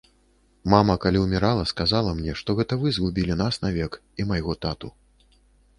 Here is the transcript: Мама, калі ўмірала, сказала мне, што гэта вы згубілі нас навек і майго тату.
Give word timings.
Мама, 0.73 0.95
калі 1.03 1.17
ўмірала, 1.23 1.67
сказала 1.73 2.15
мне, 2.23 2.31
што 2.41 2.57
гэта 2.61 2.73
вы 2.85 2.95
згубілі 2.99 3.33
нас 3.47 3.63
навек 3.69 3.91
і 4.23 4.31
майго 4.33 4.53
тату. 4.67 4.95